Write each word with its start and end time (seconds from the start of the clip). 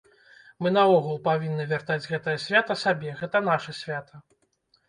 Мы 0.63 0.71
наогул 0.77 1.19
павінны 1.27 1.67
вяртаць 1.73 2.07
гэтае 2.13 2.35
свята 2.47 2.79
сабе, 2.85 3.15
гэта 3.21 3.45
наша 3.53 3.77
свята. 3.83 4.15